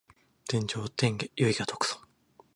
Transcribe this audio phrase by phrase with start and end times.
[0.47, 2.01] 天上天下唯我独尊